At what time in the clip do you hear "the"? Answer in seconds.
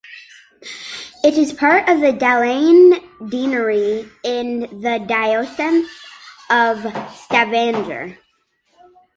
2.01-2.11, 4.81-4.97